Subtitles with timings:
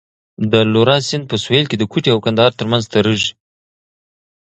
[0.51, 3.31] د لورا سیند په سوېل کې د کویټې او کندهار ترمنځ تېرېږي.